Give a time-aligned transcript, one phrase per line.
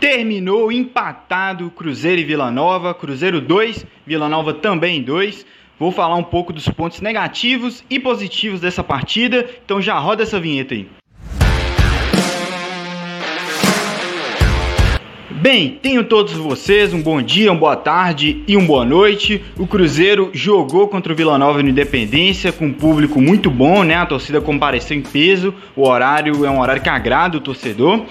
[0.00, 5.46] Terminou empatado Cruzeiro e Vila Nova, Cruzeiro 2, Vila Nova também 2.
[5.78, 10.38] Vou falar um pouco dos pontos negativos e positivos dessa partida, então já roda essa
[10.38, 10.88] vinheta aí.
[15.38, 19.44] Bem, tenho todos vocês um bom dia, uma boa tarde e uma boa noite.
[19.58, 23.96] O Cruzeiro jogou contra o Vila Nova no Independência com um público muito bom, né?
[23.96, 28.06] A torcida compareceu em peso, o horário é um horário que agrada o torcedor.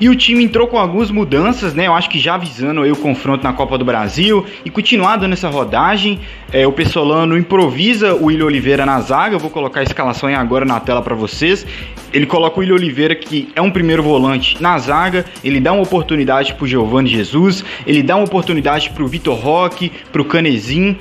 [0.00, 1.86] E o time entrou com algumas mudanças, né?
[1.86, 5.50] Eu acho que já avisando aí o confronto na Copa do Brasil e continuando nessa
[5.50, 6.18] rodagem.
[6.50, 9.34] É, o Pessolano improvisa o William Oliveira na zaga.
[9.34, 11.66] Eu vou colocar a escalação aí agora na tela para vocês.
[12.14, 15.26] Ele coloca o William Oliveira, que é um primeiro volante, na zaga.
[15.44, 17.64] Ele dá uma oportunidade pro Giovanni Jesus.
[17.86, 20.96] Ele dá uma oportunidade pro Vitor Roque, pro Canezinho.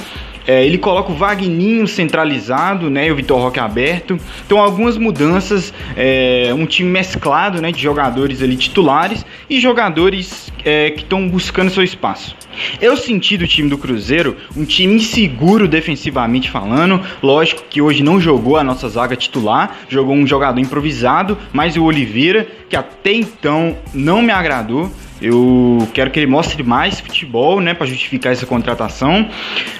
[0.48, 4.20] É, ele coloca o Vagninho centralizado, né, e o Vitor Roque aberto.
[4.46, 10.91] Então algumas mudanças, é, um time mesclado, né, de jogadores ali titulares e jogadores é,
[10.91, 12.36] que estão buscando seu espaço.
[12.81, 17.02] Eu senti do time do Cruzeiro um time inseguro defensivamente falando.
[17.21, 21.84] Lógico que hoje não jogou a nossa zaga titular, jogou um jogador improvisado, mas o
[21.84, 24.91] Oliveira, que até então não me agradou.
[25.21, 29.30] Eu quero que ele mostre mais futebol, né, para justificar essa contratação.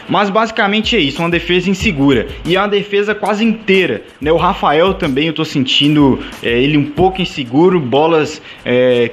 [0.08, 4.32] Mas basicamente é isso, uma defesa insegura e é uma defesa quase inteira, né?
[4.32, 9.12] O Rafael também eu tô sentindo é, ele um pouco inseguro, bolas é,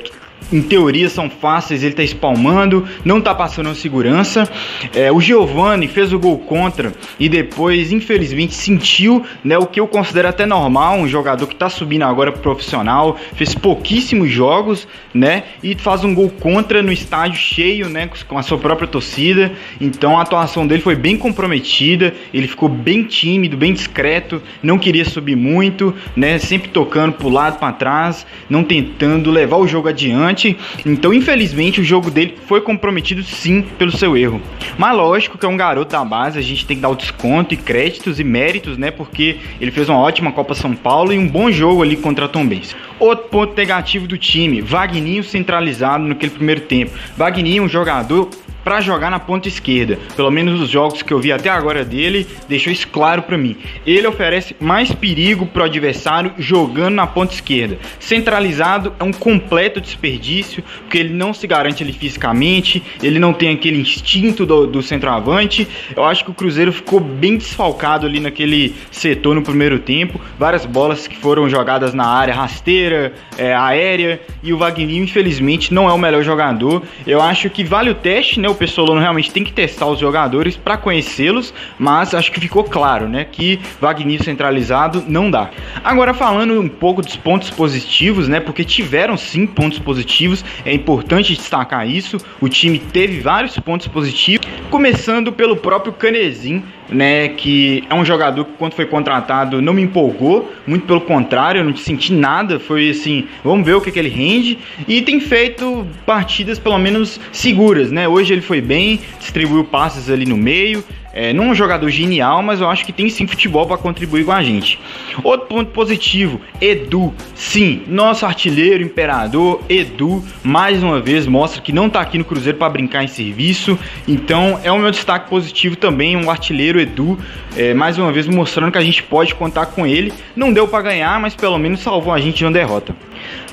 [0.53, 4.48] em teoria são fáceis, ele tá espalmando, não tá passando segurança.
[4.95, 9.89] É, o Giovani fez o gol contra e depois, infelizmente, sentiu né, o que eu
[9.89, 15.45] considero até normal, um jogador que tá subindo agora pro profissional, fez pouquíssimos jogos, né?
[15.62, 18.09] E faz um gol contra no estádio cheio, né?
[18.28, 19.53] Com a sua própria torcida.
[19.81, 25.05] Então a atuação dele foi bem comprometida, ele ficou bem tímido, bem discreto, não queria
[25.05, 26.39] subir muito, né?
[26.39, 30.36] Sempre tocando pro lado, para trás, não tentando levar o jogo adiante
[30.84, 34.41] então, infelizmente, o jogo dele foi comprometido sim pelo seu erro.
[34.77, 37.55] Mas lógico que é um garoto da base, a gente tem que dar o desconto
[37.55, 38.91] e créditos e méritos, né?
[38.91, 42.28] Porque ele fez uma ótima Copa São Paulo e um bom jogo ali contra a
[42.28, 42.75] Tombense.
[42.99, 46.93] Outro ponto negativo do time, Vagninho centralizado naquele primeiro tempo.
[47.16, 48.31] Vagninho, um jogador
[48.66, 49.97] para jogar na ponta esquerda.
[50.16, 53.56] Pelo menos os jogos que eu vi até agora dele, deixou isso claro para mim.
[53.87, 57.78] Ele oferece mais perigo pro adversário jogando na ponta esquerda.
[58.00, 63.50] Centralizado é um completo desperdício, porque ele não se garante ali fisicamente, ele não tem
[63.50, 65.69] aquele instinto do, do centroavante.
[65.94, 70.21] Eu acho que o Cruzeiro ficou bem desfalcado ali naquele setor no primeiro tempo.
[70.37, 75.88] Várias bolas que foram jogadas na área rasteira, é, aérea, e o Wagner, infelizmente, não
[75.88, 76.83] é o melhor jogador.
[77.06, 78.56] Eu acho que vale o teste, né?
[78.56, 83.25] Pessolano realmente tem que testar os jogadores para conhecê-los, mas acho que ficou claro, né,
[83.25, 85.50] que Wagner centralizado não dá.
[85.84, 91.34] Agora falando um pouco dos pontos positivos, né, porque tiveram sim pontos positivos, é importante
[91.34, 92.19] destacar isso.
[92.41, 98.45] O time teve vários pontos positivos, começando pelo próprio Canezin, né, que é um jogador
[98.45, 102.91] que quando foi contratado não me empolgou, muito pelo contrário, eu não senti nada, foi
[102.91, 107.91] assim, vamos ver o que, que ele rende, e tem feito partidas pelo menos seguras,
[107.91, 110.84] né, hoje ele foi bem, distribuiu passes ali no meio,
[111.17, 114.27] é, não é um jogador genial, mas eu acho que tem sim futebol para contribuir
[114.27, 114.79] com a gente.
[115.25, 117.15] Outro ponto positivo, Edu.
[117.34, 122.59] Sim, nosso artilheiro, imperador, Edu, mais uma vez mostra que não está aqui no Cruzeiro
[122.59, 123.79] para brincar em serviço.
[124.07, 127.19] Então é o meu destaque positivo também, um artilheiro Edu,
[127.57, 130.13] é, mais uma vez mostrando que a gente pode contar com ele.
[130.37, 132.95] Não deu para ganhar, mas pelo menos salvou a gente de uma derrota.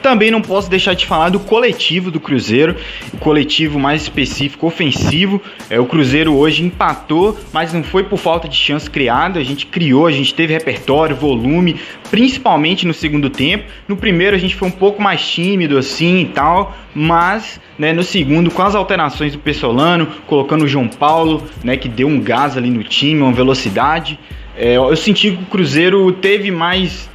[0.02, 2.76] Também não posso deixar de falar do coletivo do Cruzeiro,
[3.14, 5.42] o coletivo mais específico, ofensivo.
[5.70, 9.40] É, o Cruzeiro hoje empatou, mas não foi por falta de chance criada.
[9.40, 11.80] A gente criou, a gente teve repertório, volume,
[12.10, 13.66] principalmente no segundo tempo.
[13.88, 18.04] No primeiro a gente foi um pouco mais tímido assim e tal, mas né, no
[18.04, 22.58] segundo, com as alterações do Pessolano, colocando o João Paulo, né, que deu um gás
[22.58, 24.20] ali no time, uma velocidade.
[24.56, 27.10] É, eu senti que o Cruzeiro teve mais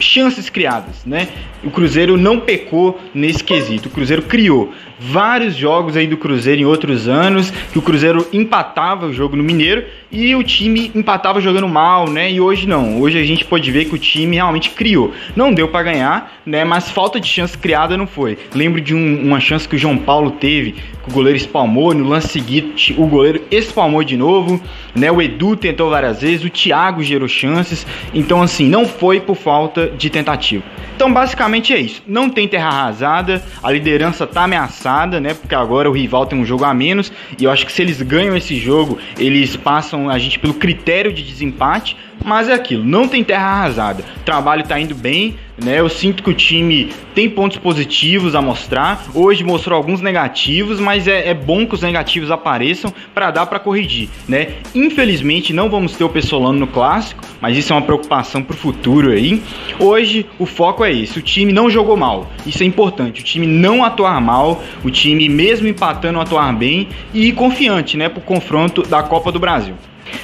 [0.00, 1.28] chances criadas, né?
[1.62, 3.88] O Cruzeiro não pecou nesse quesito.
[3.88, 9.06] O Cruzeiro criou vários jogos aí do Cruzeiro em outros anos, que o Cruzeiro empatava
[9.06, 12.30] o jogo no Mineiro e o time empatava jogando mal, né?
[12.30, 13.00] E hoje não.
[13.00, 15.12] Hoje a gente pode ver que o time realmente criou.
[15.34, 16.64] Não deu para ganhar, né?
[16.64, 18.36] Mas falta de chance criada não foi.
[18.54, 22.08] Lembro de um, uma chance que o João Paulo teve, que o goleiro espalmou, no
[22.08, 24.60] lance seguinte o goleiro espalmou de novo,
[24.94, 25.10] né?
[25.10, 27.86] O Edu tentou várias vezes, o Thiago gerou chances.
[28.12, 30.62] Então assim, não foi por falta de tentativa.
[30.94, 32.02] Então basicamente é isso.
[32.06, 35.34] Não tem terra arrasada, a liderança tá ameaçada, né?
[35.34, 38.00] Porque agora o rival tem um jogo a menos e eu acho que se eles
[38.02, 43.08] ganham esse jogo, eles passam a gente pelo critério de desempate, Mas é aquilo, não
[43.08, 44.04] tem terra arrasada.
[44.20, 45.80] O trabalho tá indo bem, né?
[45.80, 49.04] Eu sinto que o time tem pontos positivos a mostrar.
[49.14, 53.58] Hoje mostrou alguns negativos, mas é, é bom que os negativos apareçam para dar para
[53.58, 54.54] corrigir, né?
[54.74, 58.58] Infelizmente não vamos ter o Pessolano no clássico, mas isso é uma preocupação para o
[58.58, 59.42] futuro aí.
[59.78, 63.20] Hoje o foco é esse: o time não jogou mal, isso é importante.
[63.20, 68.18] O time não atuar mal, o time mesmo empatando atuar bem e confiante, né, para
[68.18, 69.74] o confronto da Copa do Brasil.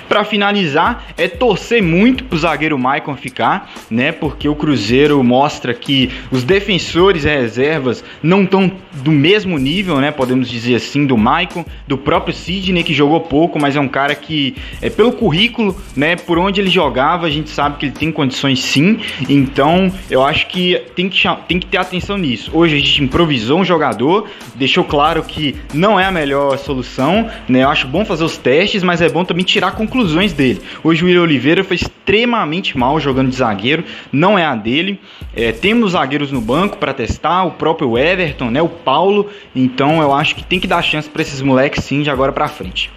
[0.08, 4.12] Para finalizar, é torcer muito pro zagueiro Maicon ficar, né?
[4.12, 10.10] Porque o Cruzeiro mostra que os defensores e reservas não estão do mesmo nível, né?
[10.10, 14.14] Podemos dizer assim, do Maicon, do próprio Sidney, que jogou pouco, mas é um cara
[14.14, 16.16] que, é, pelo currículo, né?
[16.16, 19.00] Por onde ele jogava, a gente sabe que ele tem condições sim.
[19.28, 22.50] Então, eu acho que tem que, tem que ter atenção nisso.
[22.54, 27.64] Hoje a gente improvisou um jogador, deixou claro que não é a melhor solução, né?
[27.64, 29.95] Eu acho bom fazer os testes, mas é bom também tirar conclusões
[30.32, 30.60] dele.
[30.82, 35.00] Hoje o William Oliveira foi extremamente mal jogando de zagueiro, não é a dele.
[35.34, 39.30] É, temos zagueiros no banco para testar, o próprio Everton, né, o Paulo.
[39.54, 42.48] Então eu acho que tem que dar chance para esses moleques sim de agora para
[42.48, 42.90] frente.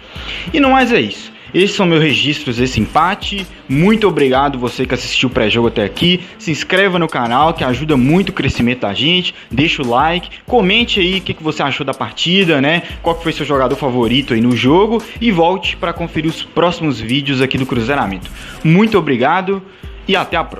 [0.52, 1.32] E não mais é isso.
[1.52, 3.46] Esses são meus registros desse empate.
[3.68, 6.20] Muito obrigado você que assistiu o pré-jogo até aqui.
[6.38, 9.34] Se inscreva no canal que ajuda muito o crescimento da gente.
[9.50, 12.82] Deixa o like, comente aí o que, você achou da partida, né?
[13.02, 17.40] Qual foi seu jogador favorito aí no jogo e volte para conferir os próximos vídeos
[17.40, 18.30] aqui do Cruzeiramento.
[18.62, 19.62] Muito obrigado
[20.06, 20.58] e até a próxima.